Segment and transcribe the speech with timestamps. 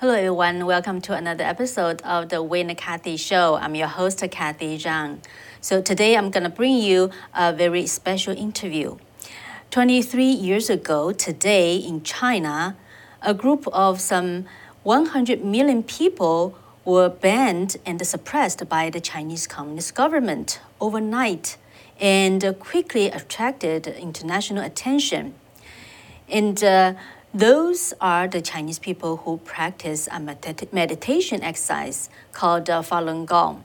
[0.00, 0.64] Hello, everyone.
[0.64, 3.56] Welcome to another episode of the Win Cathy Show.
[3.56, 5.18] I'm your host, Cathy Zhang.
[5.60, 8.96] So today I'm going to bring you a very special interview.
[9.70, 12.78] 23 years ago, today in China,
[13.20, 14.46] a group of some
[14.84, 16.56] 100 million people
[16.86, 21.58] were banned and suppressed by the Chinese Communist government overnight
[22.00, 25.34] and quickly attracted international attention.
[26.26, 26.94] And uh,
[27.32, 30.20] those are the Chinese people who practice a
[30.72, 33.64] meditation exercise called uh, Falun Gong.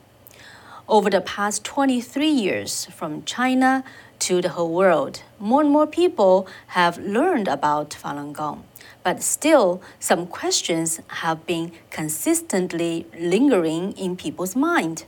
[0.88, 3.82] Over the past 23 years, from China
[4.20, 8.64] to the whole world, more and more people have learned about Falun Gong.
[9.02, 15.04] But still, some questions have been consistently lingering in people's mind.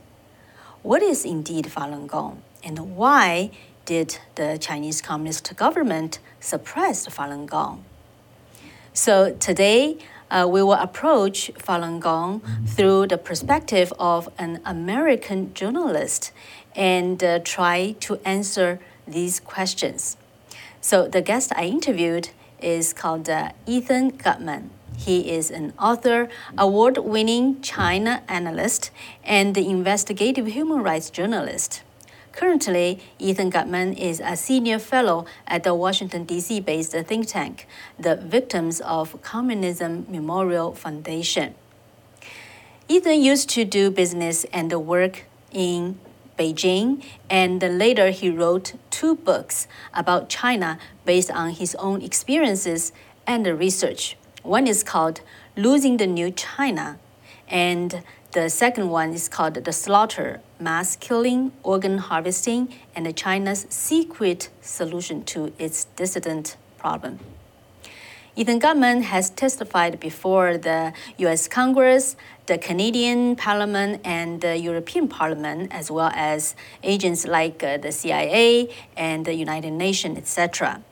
[0.83, 2.43] What is indeed Falun Gong?
[2.63, 3.51] and why
[3.85, 7.83] did the Chinese Communist government suppress Falun Gong?
[8.93, 9.97] So today,
[10.31, 16.31] uh, we will approach Falun Gong through the perspective of an American journalist
[16.75, 20.17] and uh, try to answer these questions.
[20.81, 22.29] So the guest I interviewed
[22.61, 24.69] is called uh, Ethan Gutmann.
[24.97, 28.91] He is an author, award winning China analyst,
[29.23, 31.83] and investigative human rights journalist.
[32.39, 36.61] Currently, Ethan Gutmann is a senior fellow at the Washington, D.C.
[36.61, 37.67] based think tank,
[37.99, 41.53] the Victims of Communism Memorial Foundation.
[42.87, 45.99] Ethan used to do business and work in
[46.37, 52.93] Beijing, and later he wrote two books about China based on his own experiences
[53.27, 54.15] and research.
[54.43, 55.19] One is called
[55.57, 56.99] Losing the New China,
[57.49, 58.01] and
[58.31, 65.23] the second one is called The Slaughter Mass Killing, Organ Harvesting, and China's Secret Solution
[65.23, 67.17] to its Dissident Problem.
[68.35, 75.73] Ethan Gutmann has testified before the US Congress, the Canadian Parliament, and the European Parliament,
[75.73, 80.83] as well as agents like uh, the CIA and the United Nations, etc.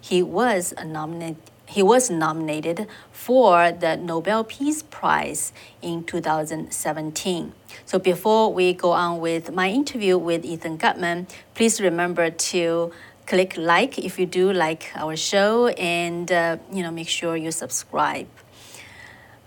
[0.00, 1.36] He was a nominated
[1.74, 5.52] he was nominated for the Nobel Peace Prize
[5.82, 7.52] in 2017.
[7.84, 11.26] So before we go on with my interview with Ethan Gutmann,
[11.56, 12.92] please remember to
[13.26, 17.50] click like if you do like our show and uh, you know make sure you
[17.50, 18.28] subscribe.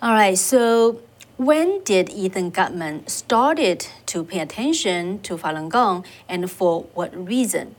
[0.02, 1.00] All right, so
[1.38, 7.76] when did Ethan Gutmann started to pay attention to Falun Gong and for what reason?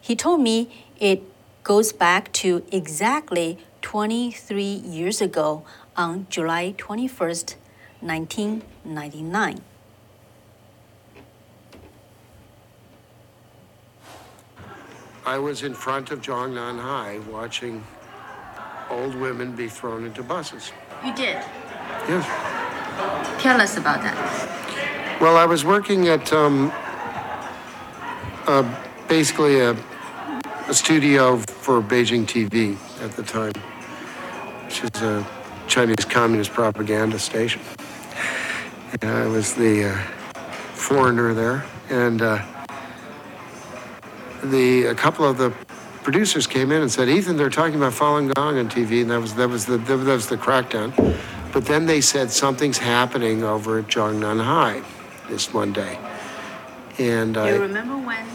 [0.00, 1.22] He told me it
[1.66, 5.64] goes back to exactly 23 years ago
[5.96, 7.56] on July 21st,
[7.98, 9.60] 1999.
[15.24, 17.84] I was in front of Zhongnan Hai watching
[18.88, 20.70] old women be thrown into buses.
[21.04, 21.42] You did?
[22.06, 23.42] Yes.
[23.42, 25.18] Tell us about that.
[25.20, 26.70] Well, I was working at um,
[28.46, 28.62] uh,
[29.08, 29.76] basically a
[30.68, 33.52] a studio for Beijing TV at the time,
[34.64, 35.24] which is a
[35.68, 37.60] Chinese Communist propaganda station.
[39.00, 39.98] And I was the uh,
[40.74, 42.44] foreigner there, and uh,
[44.42, 45.50] the a couple of the
[46.02, 49.20] producers came in and said, "Ethan, they're talking about Falun Gong on TV," and that
[49.20, 50.92] was that was the that was the crackdown.
[51.52, 54.82] But then they said something's happening over at Zhongnan Hai
[55.28, 55.98] this one day,
[56.98, 58.26] and you remember when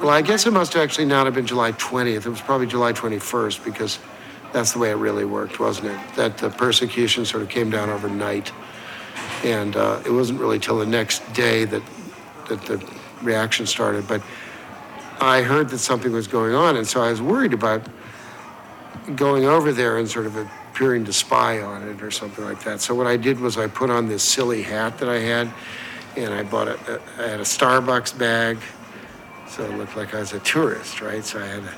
[0.00, 2.26] well, I guess it must actually not have been July 20th.
[2.26, 3.98] It was probably July 21st because
[4.52, 6.14] that's the way it really worked, wasn't it?
[6.16, 8.52] That the persecution sort of came down overnight.
[9.42, 11.82] And uh, it wasn't really till the next day that,
[12.48, 12.84] that the
[13.22, 14.06] reaction started.
[14.06, 14.22] But
[15.20, 17.86] I heard that something was going on, and so I was worried about
[19.14, 22.80] going over there and sort of appearing to spy on it or something like that.
[22.80, 25.50] So what I did was I put on this silly hat that I had,
[26.16, 28.58] and I bought a, I had a Starbucks bag
[29.48, 31.24] so it looked like I was a tourist, right?
[31.24, 31.74] So I had a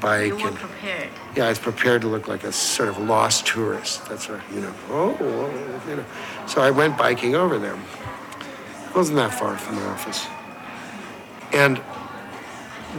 [0.00, 0.28] bike.
[0.28, 1.08] You were and, prepared.
[1.34, 4.06] Yeah, I was prepared to look like a sort of lost tourist.
[4.08, 6.04] That's what, you know, oh, oh, you know.
[6.46, 7.74] So I went biking over there.
[7.74, 10.26] It wasn't that far from the office.
[11.52, 11.78] And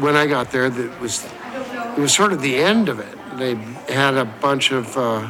[0.01, 3.17] when I got there, it was, it was sort of the end of it.
[3.37, 3.55] They
[3.93, 5.29] had a bunch of uh,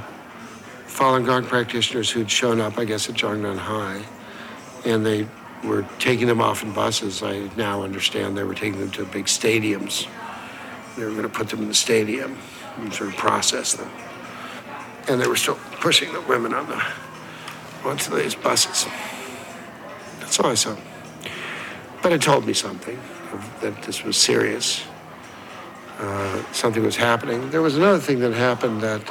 [0.87, 4.01] Falun Gong practitioners who'd shown up, I guess, at Zhongnan Hai.
[4.85, 5.27] And they
[5.63, 7.23] were taking them off in buses.
[7.23, 10.07] I now understand they were taking them to big stadiums.
[10.95, 12.37] They were going to put them in the stadium
[12.77, 13.89] and sort of process them.
[15.07, 16.83] And they were still pushing the women on the
[17.85, 18.85] onto these buses.
[20.19, 20.75] That's all I saw.
[22.01, 22.99] But it told me something
[23.61, 24.83] that this was serious.
[25.99, 27.49] Uh, something was happening.
[27.49, 29.01] There was another thing that happened that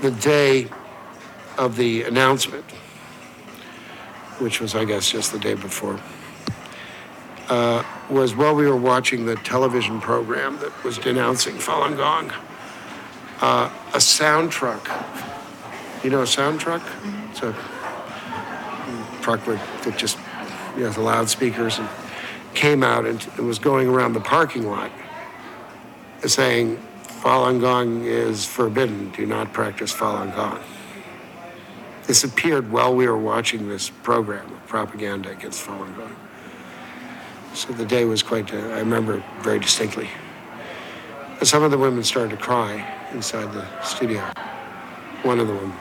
[0.00, 0.68] the day
[1.58, 2.64] of the announcement,
[4.42, 6.00] which was, I guess, just the day before,
[7.48, 12.32] uh, was while we were watching the television program that was denouncing Falun Gong,
[13.40, 14.90] uh, a sound truck.
[16.02, 16.82] You know a sound truck?
[17.30, 17.52] It's a
[19.22, 20.18] truck with, that just
[20.76, 21.88] you know, the loudspeakers and
[22.54, 24.90] came out and it was going around the parking lot
[26.26, 26.76] saying
[27.20, 29.10] Falun Gong is forbidden.
[29.10, 30.60] Do not practice Falun Gong.
[32.06, 36.16] This appeared while we were watching this program of propaganda against Falun Gong.
[37.54, 40.08] So the day was quite, uh, I remember very distinctly.
[41.38, 44.20] And some of the women started to cry inside the studio.
[45.22, 45.76] One of the women.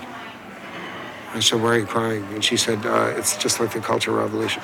[1.34, 2.24] I said, Why are you crying?
[2.34, 4.62] And she said, uh, It's just like the Cultural Revolution.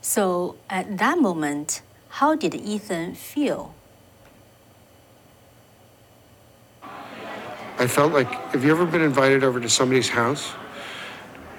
[0.00, 3.74] So at that moment, how did Ethan feel?
[7.80, 10.52] I felt like, have you ever been invited over to somebody's house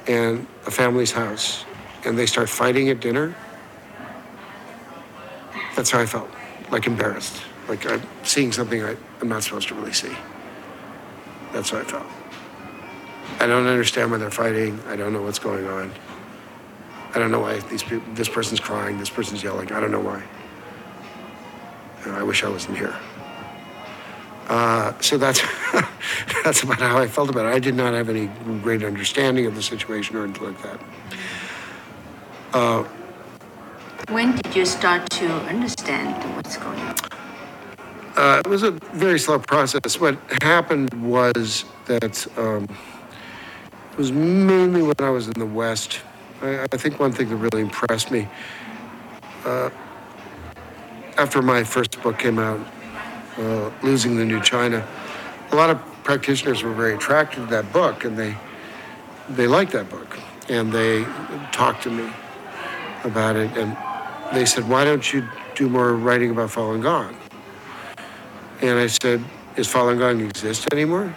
[0.06, 1.66] and a family's house
[2.06, 3.36] and they start fighting at dinner?
[5.76, 6.30] That's how I felt,
[6.70, 10.16] like embarrassed, like I'm seeing something I, I'm not supposed to really see.
[11.54, 12.06] That's how I felt.
[13.40, 14.80] I don't understand why they're fighting.
[14.90, 15.92] I don't know what's going on.
[17.16, 19.72] I don't know why these people, this person's crying, this person's yelling.
[19.72, 20.22] I don't know why.
[22.06, 22.96] I wish I wasn't here.
[24.52, 25.42] Uh, so that's
[26.44, 27.56] that's about how I felt about it.
[27.56, 28.28] I did not have any
[28.62, 30.80] great understanding of the situation or anything like that.
[32.52, 32.84] Uh,
[34.10, 36.96] when did you start to understand what's going on?
[38.18, 39.98] Uh, it was a very slow process.
[40.02, 42.68] What happened was that um,
[43.94, 46.02] it was mainly when I was in the West.
[46.42, 48.28] I, I think one thing that really impressed me
[49.46, 49.70] uh,
[51.18, 52.60] after my first book came out,
[53.38, 54.86] uh, Losing the New China,
[55.52, 58.36] a lot of practitioners were very attracted to that book and they,
[59.30, 60.18] they liked that book.
[60.50, 61.04] And they
[61.52, 62.12] talked to me
[63.04, 63.78] about it and
[64.34, 67.16] they said, Why don't you do more writing about Falun Gong?
[68.62, 69.24] And I said,
[69.56, 71.14] Is Falun Gong exist anymore?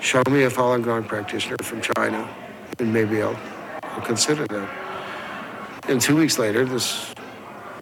[0.00, 2.28] Show me a Falun Gong practitioner from China
[2.78, 3.38] and maybe I'll,
[3.82, 4.68] I'll consider that.
[5.88, 7.12] And two weeks later, this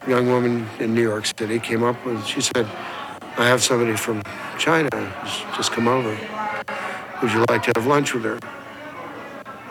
[0.08, 2.66] young woman in New York City came up with, she said,
[3.40, 4.22] I have somebody from
[4.58, 6.10] China who's just come over.
[7.22, 8.38] Would you like to have lunch with her?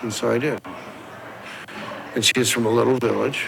[0.01, 0.59] And so I did.
[2.15, 3.45] And she is from a little village,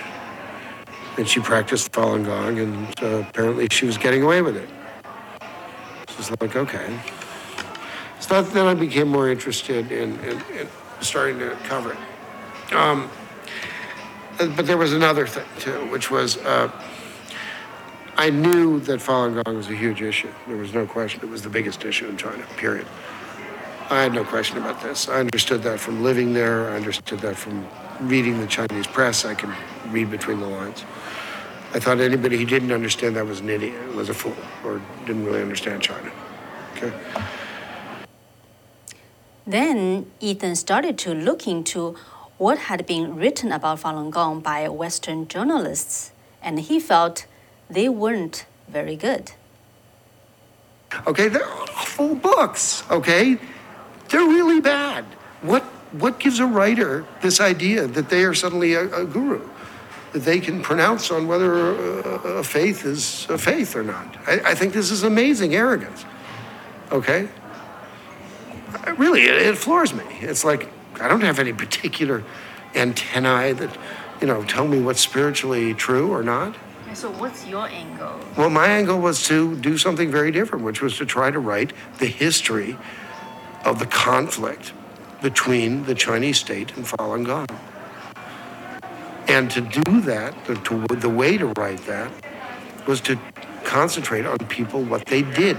[1.18, 4.70] and she practiced Falun Gong, and uh, apparently she was getting away with it.
[6.10, 7.00] So it's like, okay.
[8.20, 10.68] So then I became more interested in, in, in
[11.00, 12.74] starting to cover it.
[12.76, 13.10] Um,
[14.38, 16.72] but there was another thing too, which was uh,
[18.22, 20.30] I knew that Falun Gong was a huge issue.
[20.46, 21.22] There was no question.
[21.24, 22.86] It was the biggest issue in China, period.
[23.90, 25.10] I had no question about this.
[25.10, 26.70] I understood that from living there.
[26.70, 27.68] I understood that from
[28.00, 29.26] reading the Chinese press.
[29.26, 29.50] I could
[29.90, 30.86] read between the lines.
[31.74, 35.26] I thought anybody who didn't understand that was an idiot, was a fool, or didn't
[35.26, 36.12] really understand China.
[36.78, 36.94] Okay.
[39.48, 41.96] Then Ethan started to look into
[42.38, 47.26] what had been written about Falun Gong by Western journalists, and he felt
[47.74, 49.32] they weren't very good.
[51.08, 53.38] Okay, they're awful books, okay?
[54.10, 55.06] They're really bad.
[55.42, 55.64] What,
[55.94, 59.48] what gives a writer this idea that they are suddenly a, a guru?
[60.12, 64.18] That they can pronounce on whether a, a faith is a faith or not.
[64.28, 66.04] I, I, think this is amazing arrogance,
[66.92, 67.30] okay?
[68.98, 70.04] Really, it, it floors me.
[70.20, 70.68] It's like,
[71.00, 72.24] I don't have any particular
[72.76, 73.78] antennae that,
[74.20, 76.56] you know, tell me what's spiritually true or not.
[76.94, 78.20] So what's your angle?
[78.38, 81.74] Well, my angle was to do something very different, which was to try to write
[82.00, 82.78] the history
[83.66, 84.74] of the conflict
[85.22, 87.48] between the Chinese state and Falun Gong.
[89.28, 92.12] And to do that, the, to, the way to write that
[92.88, 93.18] was to
[93.64, 95.58] concentrate on people, what they did,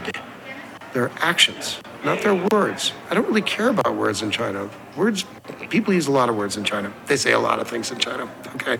[0.93, 2.93] their actions not their words.
[3.11, 4.69] I don't really care about words in China.
[4.97, 5.25] Words,
[5.71, 6.93] people use a lot of words in China.
[7.07, 8.79] They say a lot of things in China, okay?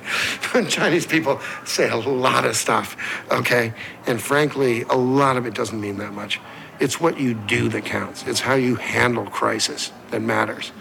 [0.69, 2.97] Chinese people say a lot of stuff,
[3.31, 3.73] okay?
[4.07, 6.41] And frankly, a lot of it doesn't mean that much.
[6.81, 10.73] It's what you do that counts, it's how you handle crisis that matters.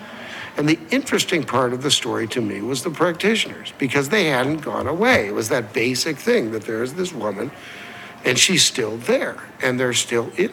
[0.58, 4.58] And the interesting part of the story to me was the practitioners because they hadn't
[4.58, 5.28] gone away.
[5.28, 7.52] It was that basic thing that there's this woman
[8.26, 10.52] and she's still there and they're still in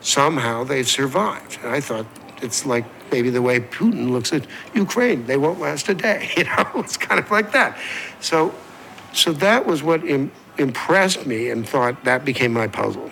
[0.00, 1.58] somehow they've survived.
[1.62, 2.06] And I thought
[2.42, 5.26] it's like maybe the way Putin looks at Ukraine.
[5.26, 6.30] They won't last a day.
[6.36, 7.78] You know, it's kind of like that.
[8.20, 8.54] So,
[9.12, 13.10] so that was what Im- impressed me and thought that became my puzzle.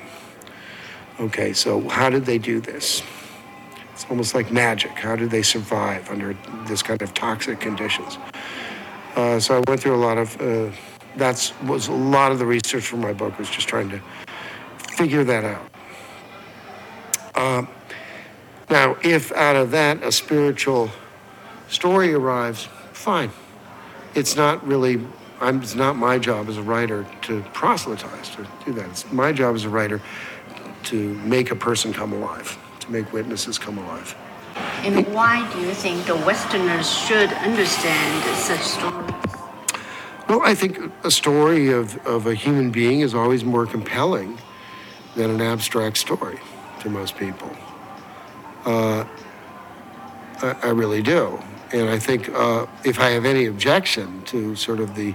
[1.19, 3.03] Okay, so how did they do this?
[3.95, 4.93] It's almost like magic.
[4.93, 8.19] How did they survive under this kind of toxic conditions?
[9.15, 10.41] Uh, so I went through a lot of.
[10.41, 10.71] Uh,
[11.17, 14.01] that's was a lot of the research for my book was just trying to
[14.97, 15.76] figure that out.
[17.37, 17.67] Uh,
[18.71, 20.91] now, if out of that a spiritual
[21.69, 23.31] story arrives, fine.
[24.15, 25.01] It's not really.
[25.39, 28.89] I'm, it's not my job as a writer to proselytize to do that.
[28.89, 30.01] It's my job as a writer
[30.85, 34.17] to make a person come alive to make witnesses come alive.
[34.83, 39.11] And why do you think the Westerners should understand such stories?
[40.29, 44.39] Well, I think a story of, of a human being is always more compelling
[45.15, 46.39] than an abstract story
[46.87, 47.51] to most people.
[48.65, 49.05] Uh,
[50.43, 51.39] I, I, really do.
[51.73, 55.15] And I think uh, if I have any objection to sort of the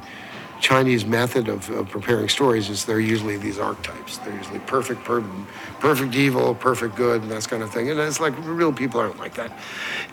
[0.62, 4.20] Chinese method of, of, preparing stories is they're usually these archetypes.
[4.20, 5.24] They're usually perfect, per,
[5.80, 7.89] perfect evil, perfect good, and that kind of thing.
[7.89, 9.51] And it's like real people aren't like that,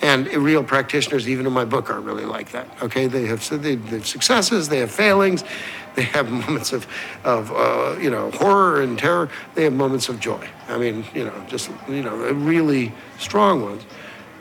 [0.00, 2.66] and real practitioners, even in my book, aren't really like that.
[2.82, 5.44] Okay, they have they, they have successes, they have failings,
[5.94, 6.86] they have moments of
[7.24, 9.28] of uh, you know horror and terror.
[9.54, 10.48] They have moments of joy.
[10.68, 13.84] I mean, you know, just you know, really strong ones.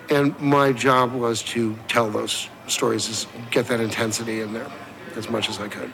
[0.10, 4.72] And my job was to tell those stories, is get that intensity in there
[5.18, 5.92] as much as I could.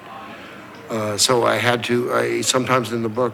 [0.90, 3.34] Uh, so I had to, I, sometimes in the book,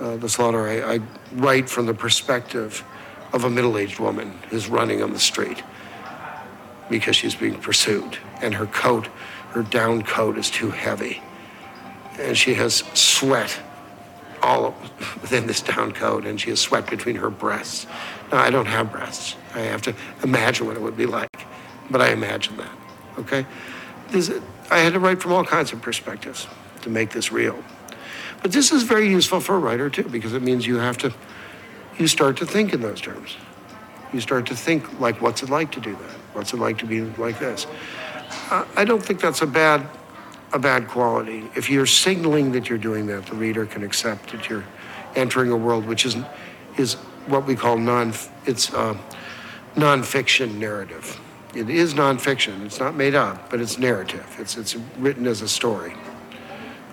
[0.00, 1.00] uh, The Slaughter, I, I
[1.32, 2.84] write from the perspective
[3.32, 5.62] of a middle aged woman who's running on the street
[6.88, 8.18] because she's being pursued.
[8.40, 9.08] And her coat,
[9.50, 11.20] her down coat, is too heavy.
[12.18, 13.58] And she has sweat
[14.42, 14.76] all
[15.20, 17.86] within this down coat, and she has sweat between her breasts.
[18.30, 19.36] Now, I don't have breasts.
[19.54, 21.46] I have to imagine what it would be like,
[21.90, 22.72] but I imagine that,
[23.18, 23.46] okay?
[24.70, 26.46] I had to write from all kinds of perspectives
[26.82, 27.62] to make this real.
[28.42, 31.12] But this is very useful for a writer too, because it means you have to,
[31.98, 33.36] you start to think in those terms.
[34.12, 36.10] You start to think like, what's it like to do that?
[36.34, 37.66] What's it like to be like this?
[38.50, 39.86] I don't think that's a bad,
[40.52, 41.50] a bad quality.
[41.56, 44.64] If you're signaling that you're doing that, the reader can accept that you're
[45.16, 46.16] entering a world which is,
[46.76, 46.94] is
[47.26, 48.12] what we call non,
[48.44, 48.96] it's uh,
[49.74, 51.20] nonfiction narrative.
[51.54, 52.64] It is nonfiction.
[52.66, 54.26] It's not made up, but it's narrative.
[54.38, 55.94] It's, it's written as a story.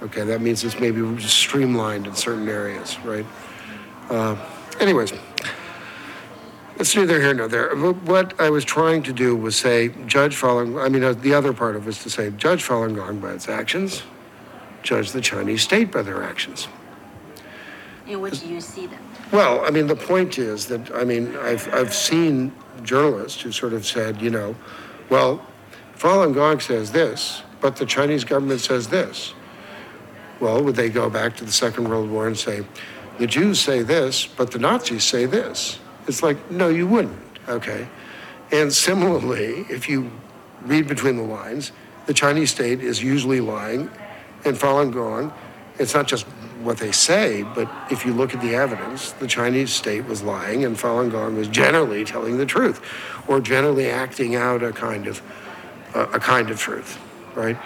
[0.04, 3.26] Okay, that means it's maybe streamlined in certain areas, right?
[4.10, 4.36] Uh,
[4.80, 5.14] anyways,
[6.78, 7.76] it's neither here nor there.
[7.76, 10.84] What I was trying to do was say, judge Falun.
[10.84, 13.34] I mean, uh, the other part of it was to say, judge Falun Gong by
[13.34, 14.04] its actions,
[14.82, 16.68] judge the Chinese state by their actions.
[18.08, 19.00] In which you see them.
[19.32, 22.52] Well, I mean, the point is that I mean, I've I've seen
[22.84, 24.56] journalist who sort of said, you know,
[25.10, 25.46] well,
[25.98, 29.34] Falun Gong says this, but the Chinese government says this.
[30.40, 32.66] Well, would they go back to the Second World War and say,
[33.20, 35.80] the Jews say this, but the Nazis say this?
[36.08, 37.88] It's like, no, you wouldn't, okay?
[38.52, 40.12] And similarly, if you
[40.64, 41.72] read between the lines,
[42.08, 43.92] the Chinese state is usually lying,
[44.44, 45.32] and Falun Gong,
[45.78, 46.26] it's not just
[46.64, 50.64] what they say, but if you look at the evidence, the Chinese state was lying
[50.64, 52.82] and Falun Gong was generally telling the truth
[53.28, 55.22] or generally acting out a kind of,
[55.94, 57.00] uh, a kind of truth,
[57.36, 57.58] right?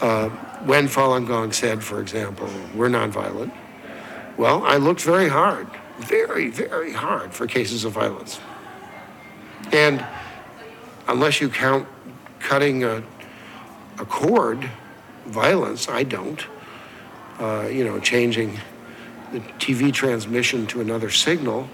[0.00, 0.28] Uh,
[0.64, 3.52] when Falun Gong said, for example, we're nonviolent,
[4.36, 5.66] well, I looked very hard,
[5.98, 8.40] very, very hard for cases of violence.
[9.72, 10.04] And
[11.08, 11.86] unless you count
[12.38, 13.02] cutting a,
[13.98, 14.70] a cord,
[15.26, 16.44] violence, I don't
[17.40, 18.58] uh, you know, changing
[19.32, 21.68] the TV transmission to another signal.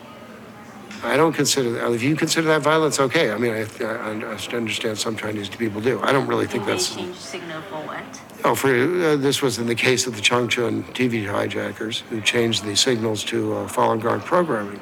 [1.03, 1.93] I don't consider that.
[1.93, 3.31] If you consider that violence, okay.
[3.31, 4.11] I mean, I, I
[4.57, 6.01] understand some Chinese people do.
[6.03, 6.95] I don't really think Did that's.
[6.95, 8.23] change signal for what?
[8.45, 12.65] Oh, for uh, this was in the case of the Changchun TV hijackers who changed
[12.65, 14.81] the signals to uh, Falun Gong programming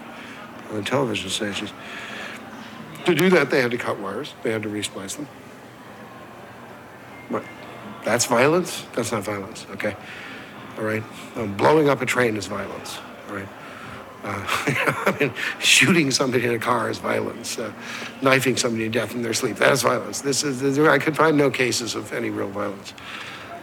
[0.70, 1.72] on the television stations.
[3.06, 4.34] To do that, they had to cut wires.
[4.42, 5.28] They had to resplice them.
[7.28, 7.44] What?
[8.04, 8.84] That's violence?
[8.94, 9.66] That's not violence.
[9.72, 9.96] Okay
[10.78, 11.02] all right?
[11.36, 13.48] Um, blowing up a train is violence, all right?
[14.24, 14.42] Uh,
[15.06, 17.58] I mean, shooting somebody in a car is violence.
[17.58, 17.72] Uh,
[18.22, 20.22] knifing somebody to death in their sleep, that is violence.
[20.22, 22.94] This is, I could find no cases of any real violence.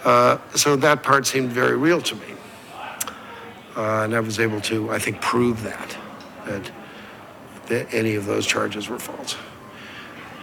[0.04, 2.28] Uh, so that part seemed very real to me.
[3.76, 5.98] Uh, and I was able to, I think, prove that,
[6.46, 6.72] that,
[7.68, 9.36] that any of those charges were false.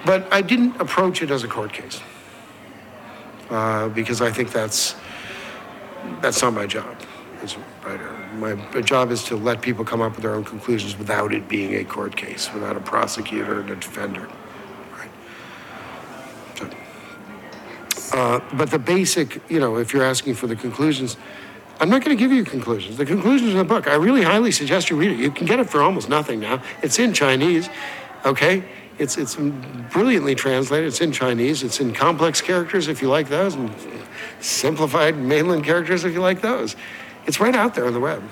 [0.05, 2.01] But I didn't approach it as a court case
[3.51, 4.95] uh, because I think that's
[6.21, 6.97] that's not my job
[7.43, 8.13] as a writer.
[8.35, 11.49] My, my job is to let people come up with their own conclusions without it
[11.49, 14.29] being a court case, without a prosecutor and a defender.
[14.97, 15.11] Right?
[16.55, 16.71] So,
[18.13, 21.17] uh, but the basic, you know, if you're asking for the conclusions,
[21.81, 22.97] I'm not going to give you conclusions.
[22.97, 25.19] The conclusions in the book, I really highly suggest you read it.
[25.19, 26.63] You can get it for almost nothing now.
[26.83, 27.69] It's in Chinese,
[28.25, 28.65] okay?
[28.99, 29.37] It's, it's
[29.93, 30.89] brilliantly translated.
[30.89, 31.63] It's in Chinese.
[31.63, 33.73] It's in complex characters if you like those, and
[34.41, 36.75] simplified mainland characters if you like those.
[37.27, 38.23] It's right out there on the web.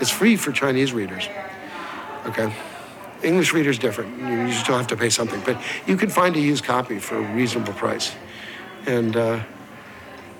[0.00, 1.28] It's free for Chinese readers,
[2.26, 2.52] okay?
[3.22, 4.18] English readers different.
[4.18, 7.34] You still have to pay something, but you can find a used copy for a
[7.34, 8.12] reasonable price.
[8.86, 9.42] And uh,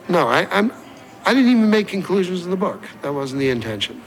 [0.08, 0.72] no, I, I'm,
[1.26, 2.82] I didn't even make conclusions in the book.
[3.02, 4.00] That wasn't the intention.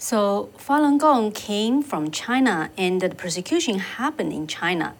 [0.00, 4.94] So Falun Gong came from China, and the persecution happened in China.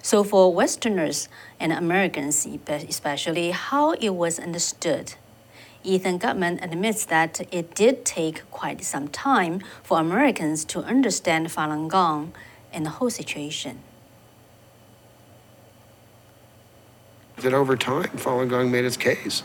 [0.00, 1.28] So for Westerners
[1.60, 5.12] and Americans, especially, how it was understood.
[5.84, 11.88] Ethan Gutmann admits that it did take quite some time for Americans to understand Falun
[11.88, 12.32] Gong
[12.72, 13.80] and the whole situation.
[17.42, 19.42] that over time Falun Gong made its case.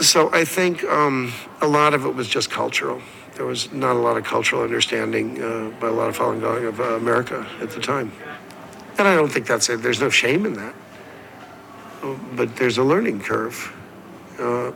[0.00, 3.02] So I think um, a lot of it was just cultural.
[3.38, 6.64] There was not a lot of cultural understanding uh, by a lot of Falun Gong
[6.64, 8.10] of uh, America at the time.
[8.98, 9.80] And I don't think that's it.
[9.80, 10.74] There's no shame in that.
[12.34, 13.72] But there's a learning curve.
[14.40, 14.72] Uh,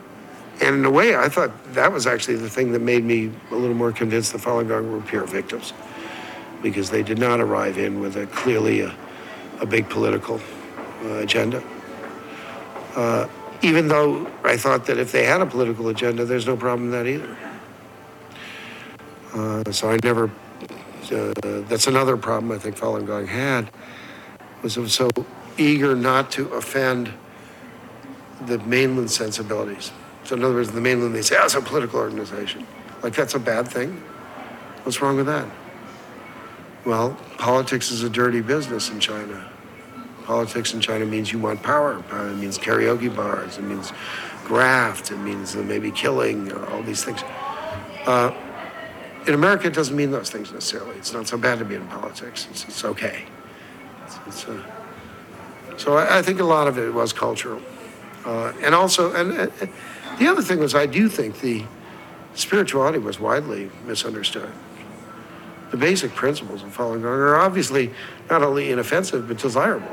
[0.61, 3.55] and in a way, I thought that was actually the thing that made me a
[3.55, 5.73] little more convinced the Falun Gong were pure victims.
[6.61, 8.95] Because they did not arrive in with a clearly a,
[9.59, 10.39] a big political
[11.03, 11.61] uh, agenda.
[12.95, 13.27] Uh,
[13.61, 17.07] even though I thought that if they had a political agenda, there's no problem that
[17.07, 17.37] either.
[19.33, 20.29] Uh, so I never,
[21.11, 21.33] uh,
[21.67, 23.69] that's another problem I think Falun Gong had,
[24.61, 25.09] was it was so
[25.57, 27.11] eager not to offend
[28.45, 29.91] the mainland sensibilities.
[30.23, 32.65] So in other words, the mainland, they say, oh, it's a political organization.
[33.01, 34.01] Like that's a bad thing?
[34.83, 35.47] What's wrong with that?
[36.85, 39.49] Well, politics is a dirty business in China.
[40.25, 42.03] Politics in China means you want power.
[42.11, 43.57] It means karaoke bars.
[43.57, 43.91] It means
[44.45, 45.11] graft.
[45.11, 46.51] It means maybe killing.
[46.51, 47.23] All these things.
[48.05, 48.31] Uh,
[49.27, 50.95] in America, it doesn't mean those things necessarily.
[50.97, 52.47] It's not so bad to be in politics.
[52.51, 53.25] It's, it's okay.
[54.05, 54.63] It's, it's, uh,
[55.77, 57.61] so I, I, think a lot of it was cultural,
[58.25, 59.51] uh, and also, and
[60.19, 61.63] the other thing was, I do think the
[62.35, 64.51] spirituality was widely misunderstood
[65.73, 67.91] the basic principles of Falun Gong are obviously
[68.29, 69.89] not only inoffensive but desirable.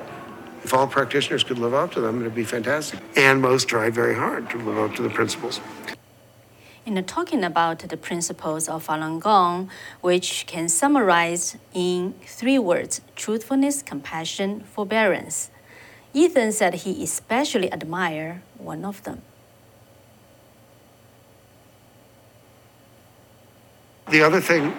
[0.63, 3.01] If all practitioners could live up to them, it'd be fantastic.
[3.17, 5.59] And most try very hard to live up to the principles.
[6.87, 13.83] In talking about the principles of Falun Gong, which can summarize in three words truthfulness,
[13.83, 15.51] compassion, forbearance,
[16.15, 19.23] Ethan said he especially admired one of them.
[24.11, 24.75] The other thing,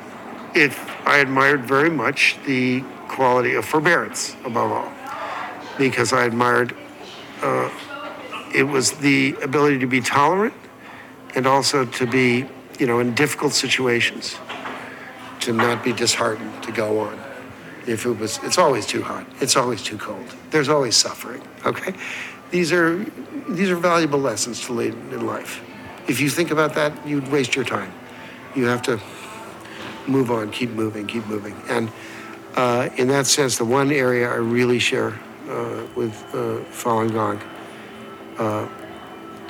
[0.54, 0.74] it,
[1.06, 4.92] I admired very much the quality of forbearance above all
[5.78, 6.76] because I admired
[7.42, 7.70] uh,
[8.54, 10.54] it was the ability to be tolerant
[11.36, 12.46] and also to be,
[12.80, 14.38] you know, in difficult situations,
[15.42, 17.20] to not be disheartened, to go on.
[17.88, 19.26] If it was, it's always too hot.
[19.40, 20.36] It's always too cold.
[20.52, 21.42] There's always suffering.
[21.66, 21.94] Okay,
[22.52, 23.04] these are
[23.50, 25.62] these are valuable lessons to learn in life.
[26.08, 27.92] If you think about that, you'd waste your time.
[28.56, 29.00] You have to
[30.08, 31.56] move on, keep moving, keep moving.
[31.70, 31.92] And
[32.56, 37.42] uh, in that sense, the one area I really share uh, with uh, Falun Gong.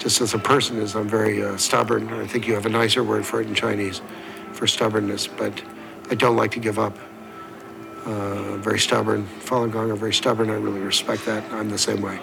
[0.02, 2.12] Uh, just as a person, is I'm very uh, stubborn.
[2.14, 4.02] I think you have a nicer word for it in Chinese,
[4.54, 5.28] for stubbornness.
[5.28, 5.62] But
[6.10, 6.98] I don't like to give up.
[8.06, 9.28] Uh, very stubborn.
[9.42, 10.50] Falun Gong are very stubborn.
[10.50, 11.44] I really respect that.
[11.52, 12.20] I'm the same way.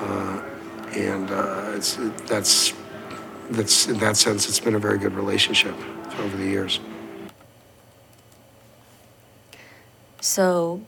[0.00, 0.42] Uh,
[0.94, 1.30] and
[1.76, 2.74] it's that's
[3.50, 5.74] that's in that sense, it's been a very good relationship
[6.18, 6.80] over the years.
[10.20, 10.82] So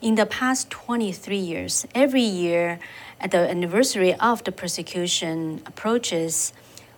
[0.00, 2.78] in the past 23 years, every year
[3.28, 6.52] the anniversary of the persecution approaches,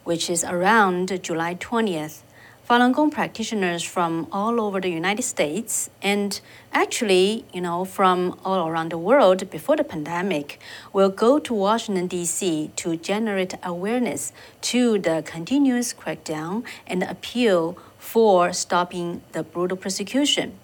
[0.04, 2.22] which is around July 20th,
[2.68, 6.40] Falun Gong practitioners from all over the United States and
[6.72, 10.60] actually, you know, from all around the world before the pandemic
[10.92, 12.70] will go to Washington, D.C.
[12.76, 14.32] to generate awareness
[14.62, 20.58] to the continuous crackdown and appeal for stopping the brutal persecution.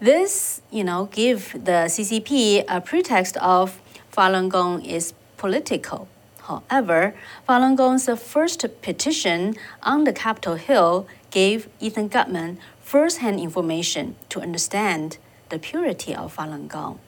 [0.00, 3.80] This, you know, give the CCP a pretext of
[4.16, 6.08] Falun Gong is political.
[6.40, 7.14] However,
[7.46, 15.18] Falun Gong's first petition on the Capitol Hill gave Ethan Gutmann first-hand information to understand
[15.50, 16.98] the purity of Falun Gong.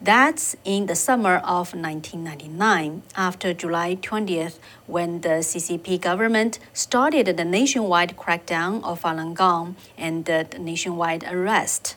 [0.00, 7.44] That's in the summer of 1999, after July 20th, when the CCP government started the
[7.44, 11.94] nationwide crackdown of Falun Gong and the nationwide arrest.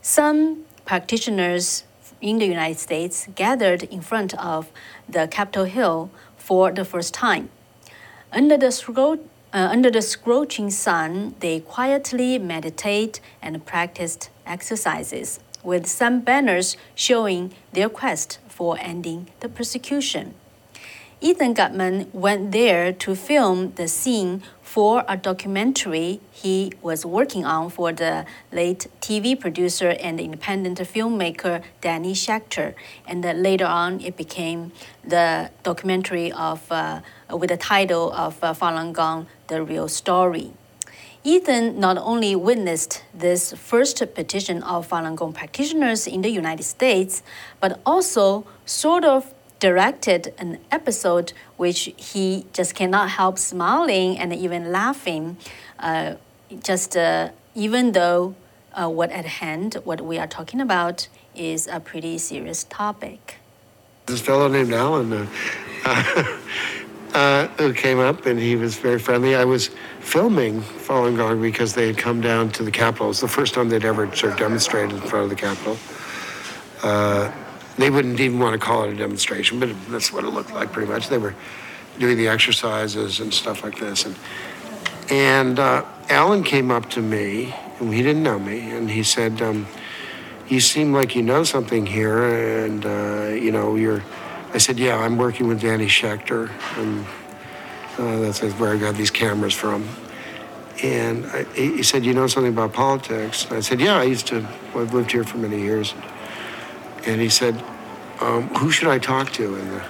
[0.00, 1.84] Some practitioners
[2.22, 4.70] in the United States gathered in front of
[5.08, 7.50] the Capitol Hill for the first time.
[8.32, 9.18] Under the, scro-
[9.52, 17.52] uh, under the scorching sun, they quietly meditate and practiced exercises, with some banners showing
[17.72, 20.34] their quest for ending the persecution.
[21.20, 27.68] Ethan Gutmann went there to film the scene for a documentary he was working on
[27.68, 32.72] for the late TV producer and independent filmmaker Danny Schechter.
[33.06, 34.72] And later on, it became
[35.04, 40.52] the documentary of, uh, with the title of uh, Falun Gong, The Real Story.
[41.22, 47.22] Ethan not only witnessed this first petition of Falun Gong practitioners in the United States,
[47.60, 54.72] but also sort of directed an episode which he just cannot help smiling and even
[54.72, 55.36] laughing,
[55.78, 56.16] uh,
[56.64, 58.34] just uh, even though
[58.74, 63.36] uh, what at hand, what we are talking about, is a pretty serious topic.
[64.06, 65.26] This fellow named Alan uh,
[67.14, 69.36] uh, who came up and he was very friendly.
[69.36, 69.70] I was
[70.00, 73.06] filming Falun Gong because they had come down to the Capitol.
[73.06, 75.78] It was the first time they'd ever sort of demonstrated in front of the Capitol.
[76.82, 77.30] Uh,
[77.76, 80.72] they wouldn't even want to call it a demonstration, but that's what it looked like
[80.72, 81.08] pretty much.
[81.08, 81.34] They were
[81.98, 84.04] doing the exercises and stuff like this.
[84.04, 84.16] And,
[85.10, 89.40] and uh, Alan came up to me, and he didn't know me, and he said,
[89.42, 89.66] um,
[90.48, 94.02] You seem like you know something here, and, uh, you know, you're.
[94.54, 97.06] I said, Yeah, I'm working with Danny Schechter, and
[97.98, 99.88] uh, that's where I got these cameras from.
[100.82, 103.44] And I, he said, You know something about politics?
[103.46, 105.94] And I said, Yeah, I used to, I've lived here for many years.
[107.06, 107.62] And he said,
[108.20, 109.82] um, Who should I talk to in the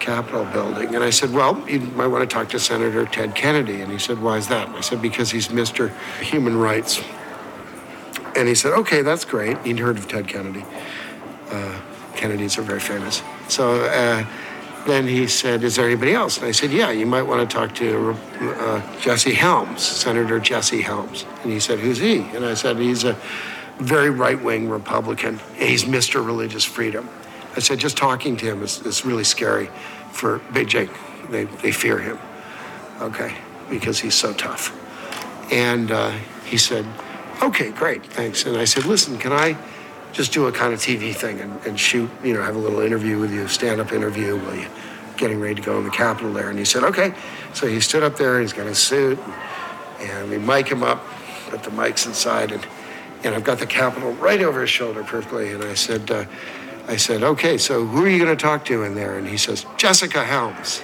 [0.00, 0.94] Capitol building?
[0.94, 3.80] And I said, Well, you might want to talk to Senator Ted Kennedy.
[3.80, 4.68] And he said, Why is that?
[4.68, 5.96] And I said, Because he's Mr.
[6.20, 7.02] Human Rights.
[8.36, 9.58] And he said, Okay, that's great.
[9.58, 10.64] He'd heard of Ted Kennedy.
[11.50, 11.80] Uh,
[12.16, 13.22] Kennedys are very famous.
[13.48, 14.26] So uh,
[14.86, 16.38] then he said, Is there anybody else?
[16.38, 20.82] And I said, Yeah, you might want to talk to uh, Jesse Helms, Senator Jesse
[20.82, 21.24] Helms.
[21.42, 22.20] And he said, Who's he?
[22.34, 23.16] And I said, He's a
[23.82, 25.40] very right wing Republican.
[25.56, 26.24] He's Mr.
[26.24, 27.08] Religious Freedom.
[27.56, 29.68] I said, just talking to him is, is really scary
[30.10, 30.90] for Beijing.
[31.30, 32.18] They, they fear him,
[33.00, 33.34] okay,
[33.70, 34.78] because he's so tough.
[35.52, 36.12] And uh,
[36.46, 36.86] he said,
[37.42, 38.46] okay, great, thanks.
[38.46, 39.56] And I said, listen, can I
[40.12, 42.80] just do a kind of TV thing and, and shoot, you know, have a little
[42.80, 44.66] interview with you, stand up interview while you
[45.16, 46.50] getting ready to go in the Capitol there?
[46.50, 47.14] And he said, okay.
[47.54, 49.18] So he stood up there, he's got his suit,
[50.00, 51.04] and we mic him up,
[51.48, 52.66] put the mics inside, and
[53.24, 55.52] and I've got the Capitol right over his shoulder perfectly.
[55.52, 56.24] And I said, uh,
[56.88, 59.16] I said, okay, so who are you going to talk to in there?
[59.16, 60.82] And he says, Jessica Helms.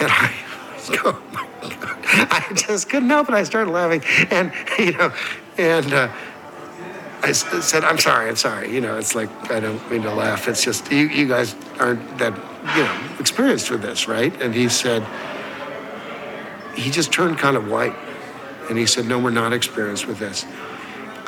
[0.00, 0.32] And I,
[1.04, 1.98] oh my God.
[2.10, 3.34] I just couldn't help it.
[3.34, 5.12] I started laughing, and you know,
[5.58, 6.08] and uh,
[7.22, 10.48] I said, "I'm sorry, I'm sorry." You know, it's like I don't mean to laugh.
[10.48, 12.34] It's just you, you guys aren't that
[12.76, 14.32] you know experienced with this, right?
[14.40, 15.06] And he said,
[16.74, 17.94] he just turned kind of white,
[18.70, 20.46] and he said, "No, we're not experienced with this."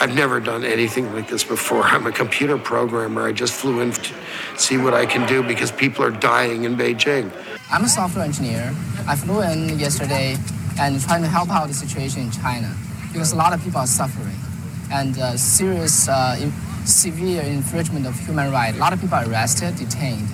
[0.03, 1.83] I've never done anything like this before.
[1.83, 3.29] I'm a computer programmer.
[3.29, 4.15] I just flew in to
[4.57, 7.31] see what I can do because people are dying in Beijing.
[7.71, 8.75] I'm a software engineer.
[9.07, 10.39] I flew in yesterday
[10.81, 12.75] and trying to help out the situation in China
[13.13, 14.39] because a lot of people are suffering
[14.91, 16.51] and uh, serious, uh, in,
[16.87, 18.79] severe infringement of human rights.
[18.79, 20.29] A lot of people are arrested, detained.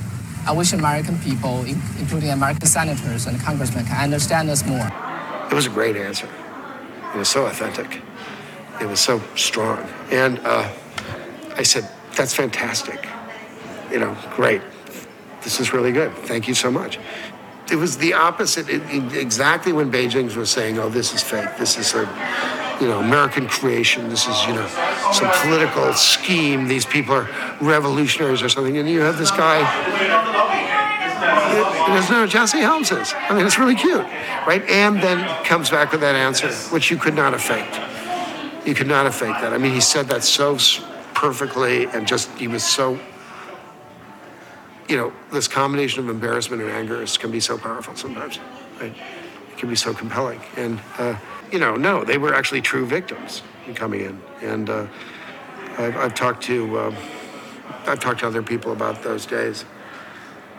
[0.46, 4.88] I wish American people, including American senators and congressmen, can understand us more.
[5.50, 6.29] It was a great answer.
[7.12, 8.00] It was so authentic
[8.81, 9.87] it was so strong.
[10.11, 10.71] And uh,
[11.57, 13.07] I said, that's fantastic.
[13.91, 14.62] You know, great.
[15.43, 16.12] This is really good.
[16.12, 16.99] Thank you so much.
[17.71, 18.69] It was the opposite.
[18.69, 21.57] It, it, exactly when Beijing was saying, "Oh, this is fake.
[21.59, 22.01] This is a,
[22.81, 24.09] you know, American creation.
[24.09, 24.67] This is, you know,
[25.12, 26.69] some political scheme.
[26.69, 27.29] These people are
[27.61, 29.62] revolutionaries or something." And you have this guy.
[31.93, 33.15] There's no Jesse Helms is.
[33.17, 34.05] I mean, it's really cute,
[34.47, 34.62] right?
[34.69, 37.95] And then comes back with that answer, which you could not have faked.
[38.66, 39.52] You could not have faked that.
[39.52, 40.59] I mean, he said that so
[41.14, 42.98] perfectly and just, he was so,
[44.88, 48.40] you know, this combination of embarrassment and anger is, can be so powerful sometimes.
[48.81, 48.92] Right?
[49.52, 50.40] It can be so compelling.
[50.57, 51.16] And, uh,
[51.52, 53.42] you know, no, they were actually true victims
[53.76, 54.20] coming in.
[54.42, 54.87] And uh,
[55.79, 56.96] I've, I've, talked to, um,
[57.87, 59.64] I've talked to other people about those days.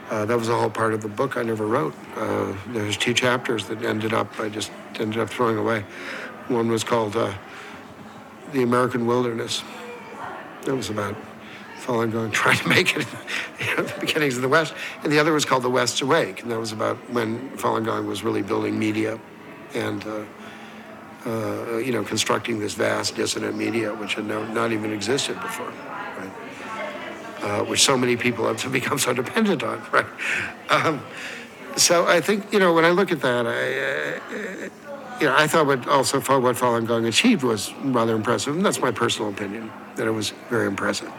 [0.10, 1.94] Uh, that was a whole part of the book I never wrote.
[2.16, 5.84] Uh, there's two chapters that ended up, I just ended up throwing away.
[6.48, 7.34] One was called uh,
[8.54, 9.64] the American wilderness.
[10.66, 11.16] That was about
[11.80, 13.06] Falun Gong trying to make it
[13.60, 14.74] you know, the beginnings of the West.
[15.04, 18.08] And the other was called The West's Awake, and that was about when Falun Gong
[18.08, 19.20] was really building media
[19.74, 20.24] and, uh,
[21.26, 25.72] uh, you know, constructing this vast dissident media, which had no, not even existed before,
[26.18, 26.32] right?
[27.42, 30.06] Uh, which so many people have become so dependent on, right?
[30.70, 31.02] Um,
[31.78, 34.87] so I think you know when I look at that, I, uh,
[35.20, 38.80] you know, I thought what also what Falun Gong achieved was rather impressive, and that's
[38.80, 41.12] my personal opinion that it was very impressive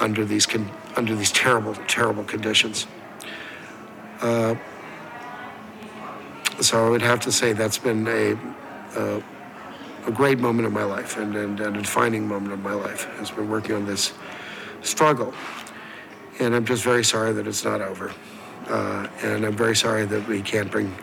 [0.00, 2.86] under these con- under these terrible terrible conditions.
[4.20, 4.54] Uh,
[6.60, 8.36] so I would have to say that's been a
[8.96, 9.22] a,
[10.06, 13.04] a great moment of my life and, and, and a defining moment of my life
[13.18, 14.12] has been working on this
[14.82, 15.32] struggle,
[16.40, 18.12] and I'm just very sorry that it's not over.
[18.68, 20.94] Uh, and I'm very sorry that we can't bring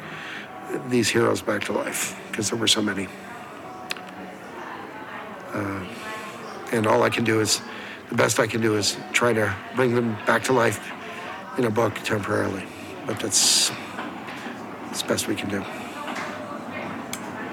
[0.87, 3.07] these heroes back to life because there were so many.
[5.53, 5.85] Uh,
[6.71, 7.61] and all I can do is,
[8.09, 10.91] the best I can do is try to bring them back to life
[11.57, 12.63] in a book temporarily.
[13.05, 13.71] But that's
[14.85, 15.63] that's the best we can do.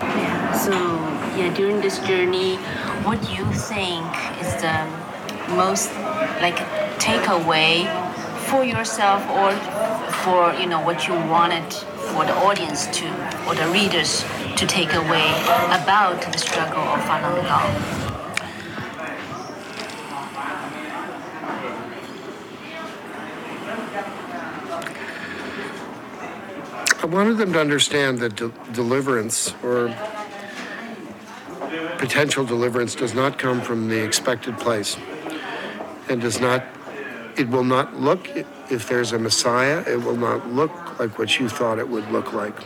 [0.01, 0.53] Yeah.
[0.53, 0.73] So
[1.37, 2.57] yeah, during this journey,
[3.07, 4.05] what do you think
[4.41, 4.87] is the
[5.55, 5.93] most
[6.41, 6.59] like
[6.99, 7.87] takeaway
[8.47, 9.53] for yourself or
[10.23, 11.69] for you know what you wanted
[12.13, 13.07] for the audience to
[13.47, 14.25] or the readers
[14.57, 15.29] to take away
[15.71, 18.09] about the struggle of Falun Gong?
[27.01, 29.95] I wanted them to understand that de- deliverance or
[31.99, 34.97] potential deliverance does not come from the expected place
[36.09, 36.65] and does not
[37.37, 38.29] it will not look
[38.71, 42.33] if there's a messiah it will not look like what you thought it would look
[42.33, 42.57] like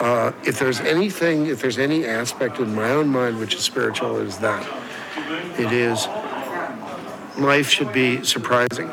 [0.00, 4.18] uh, if there's anything if there's any aspect in my own mind which is spiritual
[4.18, 4.66] it is that
[5.58, 6.06] it is
[7.38, 8.90] life should be surprising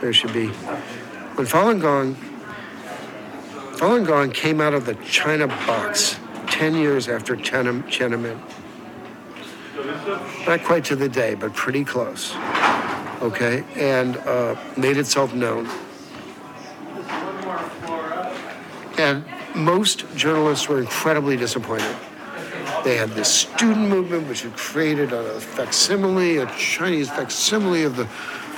[0.00, 0.46] there should be
[1.36, 2.14] when falun gong
[3.76, 6.18] falun gong came out of the china box
[6.60, 8.38] 10 years after Tiananmen.
[10.46, 12.34] Not quite to the day, but pretty close.
[13.22, 15.66] Okay, and uh, made itself known.
[18.98, 21.96] And most journalists were incredibly disappointed.
[22.84, 28.08] They had this student movement, which had created a facsimile, a Chinese facsimile of the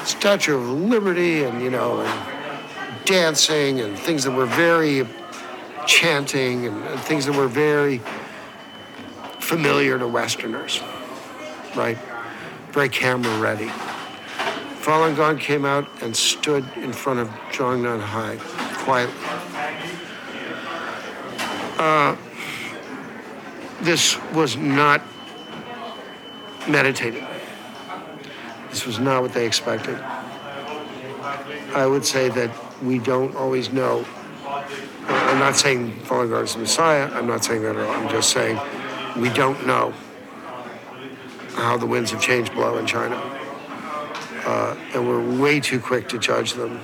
[0.05, 5.07] Statue of Liberty, and you know, and dancing and things that were very
[5.87, 8.01] chanting and, and things that were very
[9.41, 10.81] familiar to Westerners,
[11.75, 11.99] right?
[12.71, 13.71] Very camera ready.
[14.83, 18.37] Falun Gong came out and stood in front of Zhongnan Hai
[18.85, 19.52] quietly.
[21.79, 22.17] Uh,
[23.81, 25.03] this was not
[26.69, 27.25] meditated.
[28.71, 29.99] This was not what they expected.
[31.75, 32.51] I would say that
[32.83, 34.05] we don't always know.
[35.07, 37.11] I'm not saying Falun Gong is the Messiah.
[37.13, 37.93] I'm not saying that at all.
[37.93, 38.59] I'm just saying
[39.17, 39.93] we don't know
[41.55, 43.17] how the winds of change blow in China.
[44.45, 46.81] Uh, and we're way too quick to judge them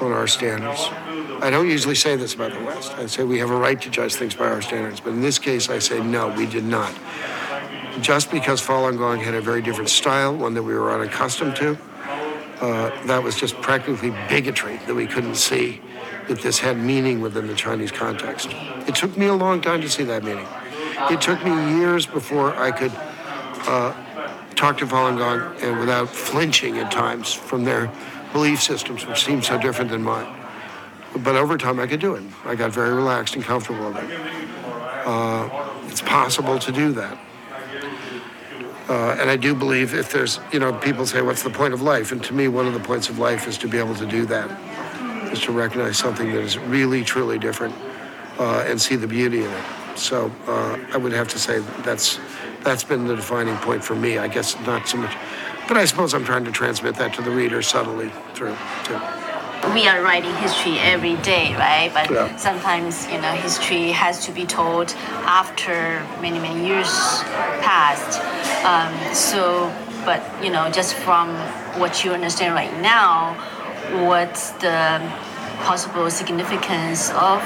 [0.00, 0.88] on our standards.
[1.42, 2.92] I don't usually say this about the West.
[2.92, 5.00] I say we have a right to judge things by our standards.
[5.00, 6.94] But in this case, I say no, we did not.
[8.00, 11.78] Just because Falun Gong had a very different style, one that we were unaccustomed to,
[12.60, 15.80] uh, that was just practically bigotry that we couldn't see
[16.28, 18.48] that this had meaning within the Chinese context.
[18.88, 20.46] It took me a long time to see that meaning.
[21.10, 22.92] It took me years before I could
[23.66, 23.92] uh,
[24.54, 27.90] talk to Falun Gong and without flinching at times from their
[28.34, 30.26] belief systems, which seemed so different than mine.
[31.22, 32.24] But over time, I could do it.
[32.44, 34.20] I got very relaxed and comfortable with it.
[35.06, 35.48] Uh,
[35.88, 37.16] it's possible to do that.
[38.88, 41.80] Uh, and I do believe if there's, you know, people say, what's the point of
[41.80, 42.12] life?
[42.12, 44.26] And to me, one of the points of life is to be able to do
[44.26, 44.50] that,
[45.32, 47.74] is to recognize something that is really, truly different
[48.38, 49.64] uh, and see the beauty in it.
[49.96, 52.18] So uh, I would have to say that's
[52.62, 54.18] that's been the defining point for me.
[54.18, 55.14] I guess not so much,
[55.68, 59.00] but I suppose I'm trying to transmit that to the reader subtly through too.
[59.72, 61.90] we are writing history every day, right?
[61.92, 62.36] But Yeah.
[62.36, 66.90] sometimes, you know, history has to be told after many, many years
[67.62, 68.20] passed.
[68.64, 69.72] Um, so,
[70.04, 71.34] but, you know, just from
[71.80, 73.34] what you understand right now,
[74.06, 75.00] what's the
[75.64, 77.40] possible significance of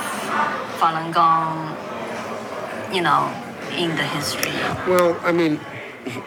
[0.80, 1.76] Falun Gong,
[2.92, 3.30] you know,
[3.76, 4.52] in the history?
[4.88, 5.60] Well, I mean,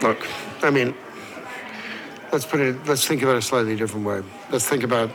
[0.02, 0.26] look,
[0.64, 0.96] I mean,
[2.32, 2.88] let's put it.
[2.88, 4.24] Let's think about it a slightly different way.
[4.52, 5.12] Let's think about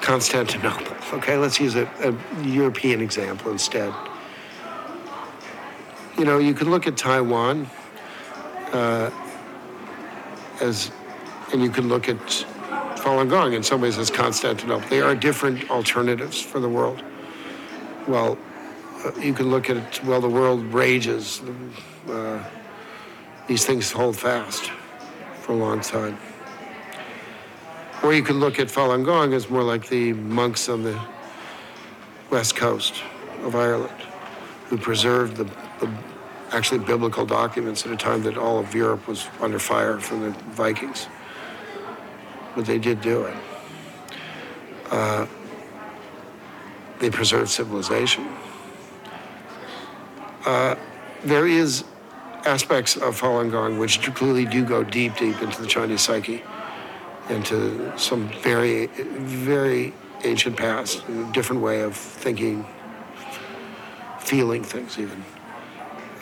[0.00, 0.96] Constantinople.
[1.18, 3.92] Okay, let's use a, a European example instead.
[6.16, 7.68] You know, you could look at Taiwan
[8.72, 9.10] uh,
[10.60, 10.90] as,
[11.52, 12.18] and you could look at
[12.96, 14.88] Falun Gong in some ways as Constantinople.
[14.88, 17.02] They are different alternatives for the world.
[18.06, 18.38] Well,
[19.04, 21.40] uh, you can look at well, the world rages.
[22.08, 22.44] Uh,
[23.48, 24.70] these things hold fast
[25.40, 26.18] for a long time.
[28.02, 30.98] Or you could look at Falun Gong as more like the monks on the
[32.30, 33.02] west coast
[33.42, 33.92] of Ireland
[34.68, 35.44] who preserved the,
[35.80, 35.92] the
[36.52, 40.30] actually biblical documents at a time that all of Europe was under fire from the
[40.52, 41.08] Vikings.
[42.54, 43.36] But they did do it.
[44.90, 45.26] Uh,
[47.00, 48.28] they preserved civilization.
[50.44, 50.74] Uh,
[51.24, 51.84] there is
[52.46, 56.42] aspects of Falun Gong which clearly do go deep, deep into the Chinese psyche,
[57.28, 59.92] into some very, very
[60.24, 62.66] ancient past, a different way of thinking,
[64.18, 65.24] feeling things even,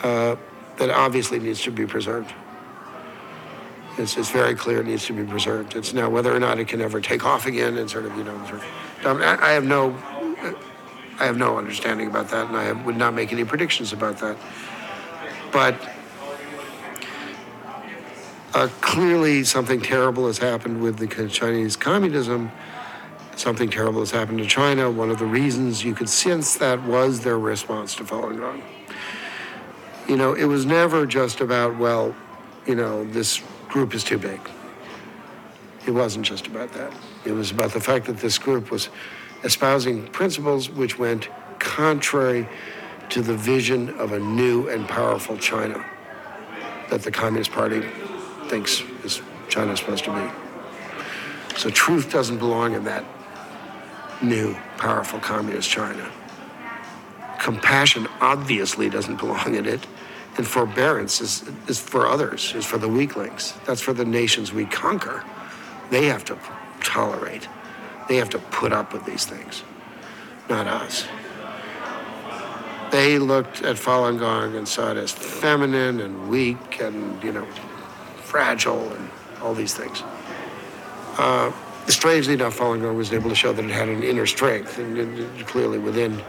[0.03, 0.35] uh,
[0.77, 2.33] that obviously needs to be preserved.
[3.97, 5.75] It's, it's very clear it needs to be preserved.
[5.75, 8.23] It's now whether or not it can ever take off again and sort of, you
[8.23, 8.61] know, sort
[9.03, 9.91] of, I, I have no,
[11.19, 14.37] I have no understanding about that, and I would not make any predictions about that.
[15.51, 15.75] But
[18.53, 22.51] uh, clearly, something terrible has happened with the Chinese communism.
[23.35, 24.89] Something terrible has happened to China.
[24.89, 28.63] One of the reasons you could sense that was their response to Falun Gong.
[30.07, 32.15] You know, it was never just about, well,
[32.65, 34.39] you know, this group is too big.
[35.85, 36.91] It wasn't just about that.
[37.25, 38.89] It was about the fact that this group was
[39.43, 42.47] espousing principles which went contrary
[43.09, 45.85] to the vision of a new and powerful China
[46.89, 47.83] that the Communist Party
[48.49, 51.55] thinks is China supposed to be.
[51.57, 53.03] So truth doesn't belong in that
[54.21, 56.09] new, powerful communist China.
[57.39, 59.85] Compassion obviously doesn't belong in it.
[60.37, 63.53] And forbearance is, is for others, is for the weaklings.
[63.65, 65.23] That's for the nations we conquer.
[65.89, 66.37] They have to
[66.81, 67.47] tolerate.
[68.07, 69.63] They have to put up with these things,
[70.49, 71.07] not us.
[72.91, 77.47] They looked at Falun Gong and saw it as feminine and weak and, you know,
[78.29, 79.09] fragile and
[79.41, 80.03] all these things.
[81.17, 81.51] Uh,
[81.87, 85.47] strangely enough, Falun was able to show that it had an inner strength, and, and
[85.47, 86.21] clearly within,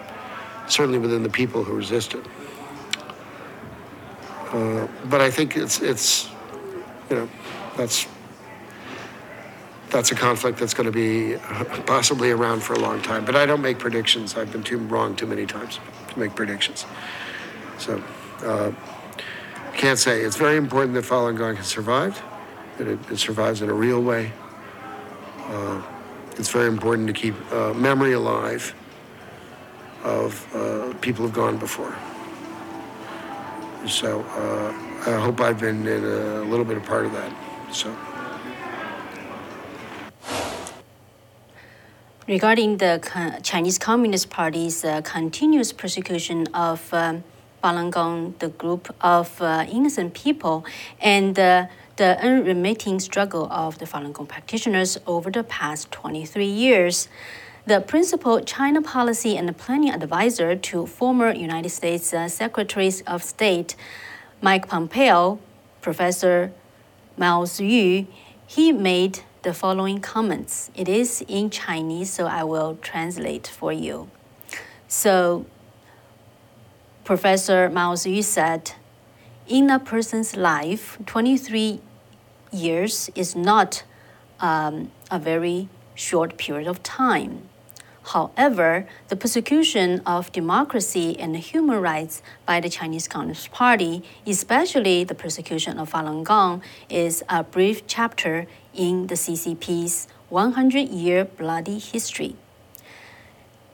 [0.67, 2.27] certainly within the people who resisted.
[4.53, 6.29] Uh, but I think it's it's
[7.09, 7.29] you know
[7.77, 8.09] that's
[9.91, 11.37] that's a conflict that's going to be
[11.87, 13.25] possibly around for a long time.
[13.25, 14.37] But I don't make predictions.
[14.37, 16.85] I've been too wrong too many times to make predictions.
[17.79, 18.03] So
[18.43, 18.73] uh,
[19.81, 20.21] can't say.
[20.21, 22.21] It's very important that Falun Gong has survived.
[22.77, 24.31] That it, it survives in a real way.
[25.47, 25.83] Uh,
[26.37, 28.75] it's very important to keep uh, memory alive
[30.05, 31.97] of uh, people who've gone before.
[33.87, 37.33] So uh, I hope I've been in a little bit of part of that.
[37.73, 37.89] So.
[42.29, 42.93] Regarding the
[43.43, 47.25] Chinese Communist Party's uh, continuous persecution of um,
[47.63, 50.65] Falun the group of uh, innocent people,
[51.01, 57.09] and uh, the unremitting struggle of the Falun Gong practitioners over the past 23 years,
[57.67, 63.77] the principal China policy and planning advisor to former United States uh, Secretary of State
[64.41, 65.39] Mike Pompeo,
[65.83, 66.53] Professor
[67.19, 68.07] Mao Zhu,
[68.47, 70.71] he made the following comments.
[70.75, 74.11] It is in Chinese, so I will translate for you.
[74.89, 75.47] So,
[77.05, 78.73] Professor Mao Zhu said,
[79.49, 81.81] in a person's life, 23
[82.53, 83.83] years is not
[84.39, 87.49] um, a very short period of time.
[88.03, 95.15] However, the persecution of democracy and human rights by the Chinese Communist Party, especially the
[95.15, 102.37] persecution of Falun Gong, is a brief chapter in the CCP's 100 year bloody history.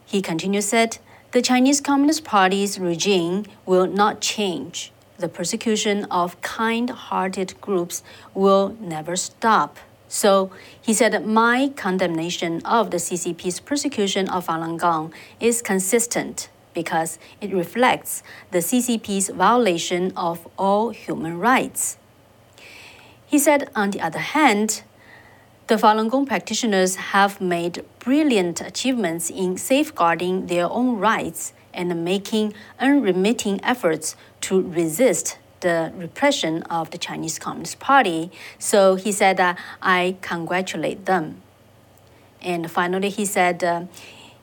[0.06, 0.98] He continued said,
[1.32, 4.92] the Chinese Communist Party's regime will not change.
[5.18, 8.02] The persecution of kind hearted groups
[8.34, 9.78] will never stop.
[10.08, 17.18] So he said, My condemnation of the CCP's persecution of Falun Gong is consistent because
[17.40, 21.96] it reflects the CCP's violation of all human rights.
[23.26, 24.82] He said, on the other hand,
[25.66, 32.54] the Falun Gong practitioners have made brilliant achievements in safeguarding their own rights and making
[32.78, 38.30] unremitting efforts to resist the repression of the Chinese Communist Party.
[38.60, 41.42] So he said, uh, I congratulate them.
[42.40, 43.86] And finally, he said, uh,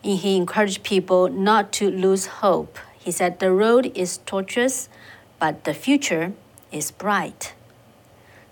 [0.01, 2.77] he encouraged people not to lose hope.
[2.99, 4.89] He said, The road is tortuous,
[5.39, 6.33] but the future
[6.69, 7.53] is bright.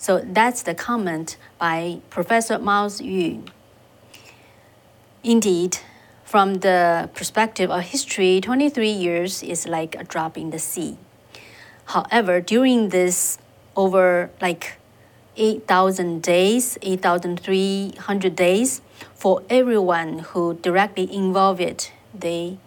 [0.01, 3.47] So that's the comment by Professor Mao Zhu.
[5.23, 5.77] Indeed,
[6.25, 10.97] from the perspective of history, 23 years is like a drop in the sea.
[11.85, 13.37] However, during this
[13.75, 14.79] over like
[15.37, 18.81] 8,000 days, 8,300 days,
[19.13, 22.57] for everyone who directly involved it, they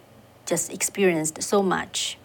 [0.47, 2.17] just experienced so much.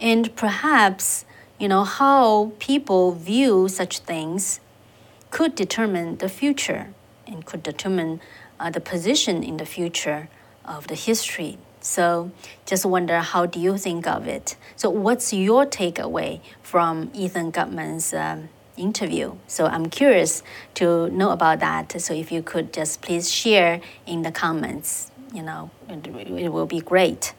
[0.00, 1.24] And perhaps,
[1.60, 4.60] you know, how people view such things
[5.30, 6.88] could determine the future
[7.26, 8.20] and could determine
[8.58, 10.28] uh, the position in the future
[10.64, 11.58] of the history.
[11.82, 12.30] So
[12.64, 14.56] just wonder how do you think of it?
[14.74, 19.36] So what's your takeaway from Ethan Gutmann's um, interview?
[19.46, 20.42] So I'm curious
[20.74, 22.00] to know about that.
[22.00, 26.66] So if you could just please share in the comments, you know, it, it will
[26.66, 27.34] be great.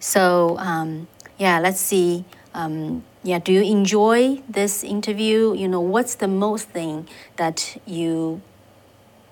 [0.00, 1.06] So um,
[1.38, 2.24] yeah, let's see.
[2.54, 5.54] Um, yeah, do you enjoy this interview?
[5.54, 8.40] You know, what's the most thing that you,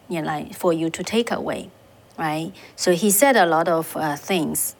[0.08, 1.70] you know, like for you to take away?
[2.18, 2.52] right?
[2.74, 4.74] So he said a lot of uh, things.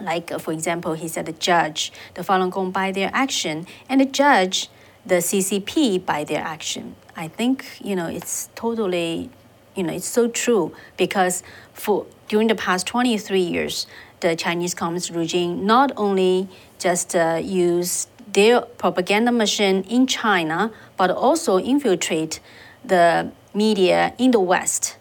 [0.00, 4.00] Like, uh, for example, he said the judge the Falun Gong by their action and
[4.00, 4.68] the judge
[5.06, 6.96] the CCP by their action.
[7.16, 9.30] I think, you know, it's totally,
[9.76, 13.86] you know, it's so true because for during the past 23 years,
[14.20, 16.48] the Chinese Communist regime not only
[16.78, 22.40] just uh, used their propaganda machine in China, but also infiltrate
[22.84, 24.96] the media in the West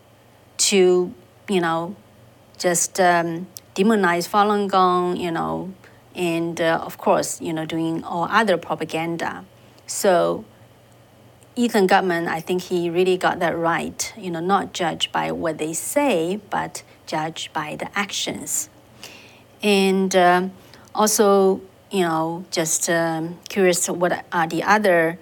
[0.58, 1.14] to
[1.50, 1.96] you know,
[2.58, 5.74] just um, demonize Falun Gong, you know,
[6.16, 9.46] and uh, of course, you know, doing all other propaganda.
[9.88, 10.46] So
[11.56, 15.58] Ethan Gutmann, I think he really got that right, you know, not judged by what
[15.58, 18.70] they say, but judged by the actions.
[19.62, 20.52] And um,
[20.96, 21.62] also,
[21.94, 25.18] you know, just um, curious what are the other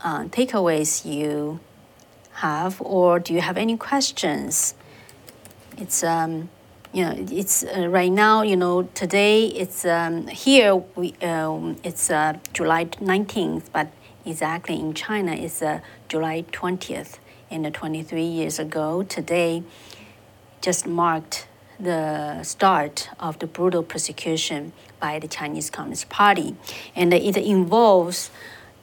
[0.00, 1.60] uh, takeaways you
[2.32, 4.74] have, or do you have any questions?
[5.78, 6.48] it's um,
[6.92, 12.10] you know it's uh, right now you know today it's um, here we um, it's
[12.10, 13.88] uh, July 19th but
[14.24, 17.18] exactly in China it's uh, July 20th
[17.50, 19.62] and 23 years ago today
[20.60, 21.46] just marked
[21.78, 26.56] the start of the brutal persecution by the Chinese Communist Party
[26.94, 28.30] and it involves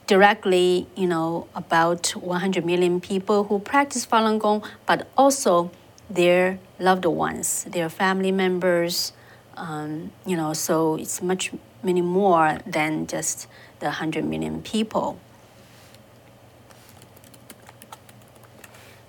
[0.06, 5.70] directly you know about 100 million people who practice Falun Gong but also
[6.14, 9.12] their loved ones, their family members.
[9.56, 13.46] Um, you know, so it's much many more than just
[13.80, 15.18] the 100 million people.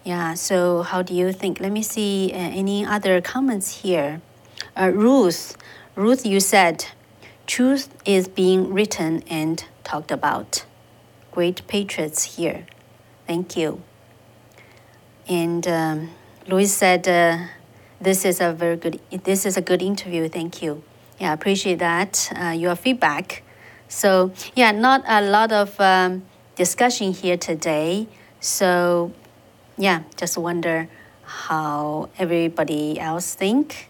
[0.04, 1.62] Yeah, so how do you think?
[1.62, 4.22] Let me see uh, any other comments here.
[4.76, 5.56] Uh, Ruth,
[5.96, 6.88] Ruth, you said
[7.48, 10.66] truth is being written and talked about.
[11.32, 12.66] Great patriots here.
[13.28, 13.82] Thank you.
[15.28, 16.10] And um,
[16.48, 17.48] Louis said, uh,
[18.02, 19.00] "This is a very good.
[19.24, 20.28] This is a good interview.
[20.28, 20.84] Thank you.
[21.18, 22.30] Yeah, I appreciate that.
[22.36, 23.44] Uh, your feedback.
[23.88, 26.24] So yeah, not a lot of um,
[26.56, 28.08] discussion here today.
[28.42, 29.14] So
[29.78, 30.88] yeah, just wonder
[31.24, 33.90] how everybody else think.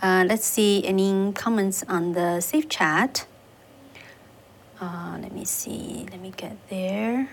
[0.00, 3.26] Uh, let's see any comments on the safe chat.
[4.80, 6.06] Uh, let me see.
[6.10, 7.28] Let me get there.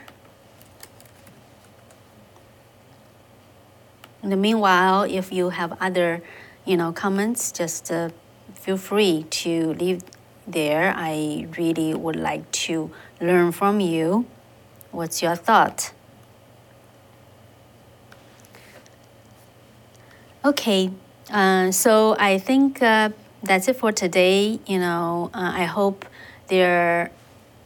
[4.22, 6.22] In the meanwhile, if you have other,
[6.66, 8.10] you know, comments, just uh,
[8.54, 10.04] feel free to leave
[10.46, 10.94] there.
[10.96, 14.26] I really would like to learn from you.
[14.92, 15.94] What's your thought?
[20.50, 20.90] Okay,
[21.32, 23.12] uh, so I think uh,
[23.44, 24.60] that's it for today.
[24.66, 26.08] You know, uh, I hope
[26.48, 27.12] there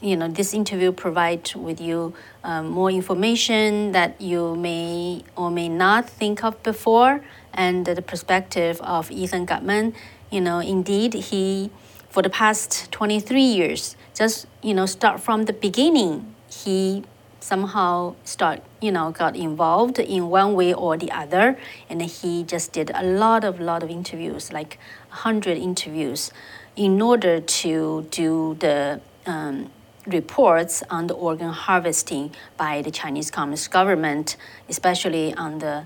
[0.01, 2.13] you know, this interview provides with you
[2.43, 7.23] um, more information that you may or may not think of before,
[7.53, 9.93] and the perspective of Ethan Gutmann.
[10.29, 11.71] You know, indeed, he,
[12.09, 17.05] for the past 23 years, just, you know, start from the beginning, he
[17.43, 21.57] somehow start, you know, got involved in one way or the other,
[21.89, 24.79] and he just did a lot of, lot of interviews, like
[25.09, 26.31] 100 interviews,
[26.75, 29.69] in order to do the um,
[30.07, 34.37] reports on the organ harvesting by the Chinese Communist government,
[34.69, 35.85] especially on the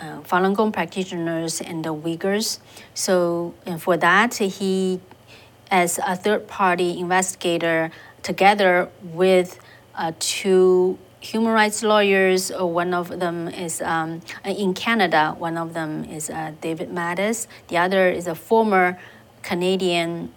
[0.00, 2.58] uh, Falun Gong practitioners and the Uyghurs.
[2.92, 5.00] So and for that, he,
[5.70, 7.90] as a third-party investigator,
[8.22, 9.58] together with
[9.98, 12.50] uh, two human rights lawyers.
[12.50, 15.34] Uh, one of them is um, in Canada.
[15.38, 17.46] One of them is uh, David Matas.
[17.68, 18.98] The other is a former
[19.42, 20.32] Canadian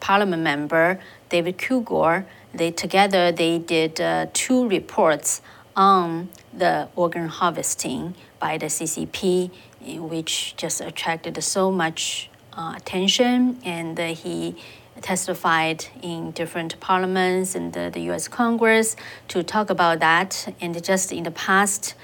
[0.00, 2.26] Parliament member, David Kilgour
[2.56, 5.42] they together they did uh, two reports
[5.74, 9.50] on the organ harvesting by the CCP,
[9.98, 14.56] which just attracted so much uh, attention, and uh, he
[15.00, 18.28] testified in different parliaments and the, the, U.S.
[18.28, 18.96] Congress
[19.28, 20.54] to talk about that.
[20.60, 21.94] And just in the past,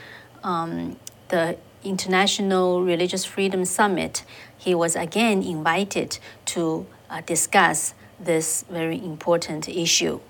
[0.44, 0.96] um,
[1.28, 4.24] the International Religious Freedom Summit,
[4.56, 10.20] he was again invited to uh, discuss this very important issue.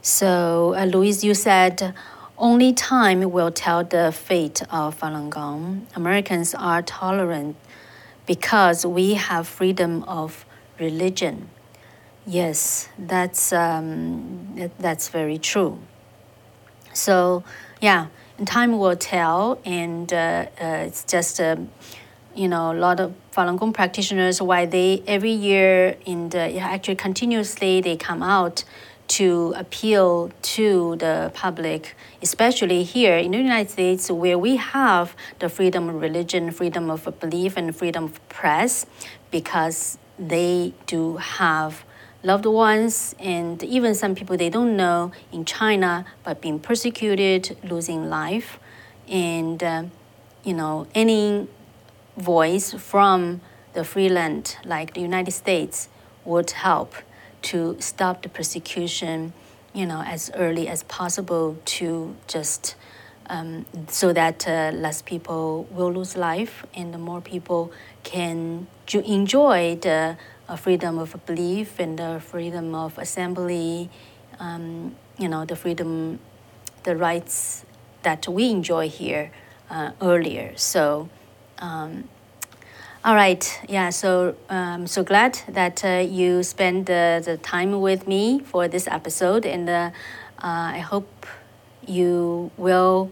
[0.00, 1.94] So, uh, Louise, you said
[2.36, 5.86] only time will tell the fate of Falun Gong.
[5.94, 7.54] Americans are tolerant
[8.26, 10.44] because we have freedom of
[10.88, 11.48] religion.
[12.26, 15.78] Yes, that's um, that's very true.
[16.92, 17.42] So,
[17.80, 18.06] yeah,
[18.44, 21.70] time will tell, and uh, uh, it's just a, um,
[22.34, 26.96] you know, a lot of Falun Gong practitioners why they every year in the actually
[26.96, 28.64] continuously they come out
[29.08, 35.48] to appeal to the public, especially here in the United States, where we have the
[35.48, 38.86] freedom of religion, freedom of belief, and freedom of press,
[39.30, 41.84] because they do have
[42.22, 48.08] loved ones and even some people they don't know in China but being persecuted, losing
[48.08, 48.58] life,
[49.08, 49.84] and uh,
[50.44, 51.48] you know any
[52.16, 53.40] voice from
[53.72, 55.88] the free land like the United States
[56.24, 56.94] would help
[57.42, 59.32] to stop the persecution,
[59.72, 62.76] you know, as early as possible to just
[63.28, 67.72] um, so that uh, less people will lose life and the more people
[68.02, 70.16] can enjoy the
[70.48, 73.88] uh, freedom of belief and the freedom of assembly,
[74.38, 76.18] um, you know, the freedom,
[76.84, 77.64] the rights
[78.02, 79.30] that we enjoy here
[79.70, 80.52] uh, earlier.
[80.56, 81.08] So,
[81.58, 82.08] um,
[83.04, 87.80] all right, yeah, so I'm um, so glad that uh, you spend uh, the time
[87.80, 89.90] with me for this episode, and uh,
[90.38, 91.26] I hope
[91.86, 93.10] you will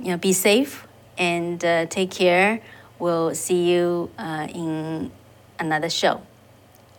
[0.00, 0.86] you know, be safe
[1.18, 2.60] and uh, take care.
[2.98, 5.10] We'll see you uh, in
[5.58, 6.22] another show.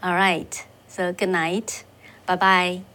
[0.02, 1.84] All right, so good night.
[2.26, 2.89] Bye bye.